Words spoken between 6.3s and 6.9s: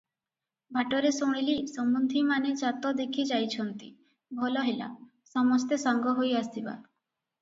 ଆସିବା।